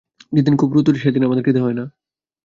যেদিন 0.33 0.53
খুব 0.57 0.69
রোদ 0.73 0.87
ওঠে, 0.89 0.99
সেদিন 0.99 1.21
আমার 1.23 1.43
খিদে 1.43 1.59
হয় 1.59 1.73
না। 1.73 1.85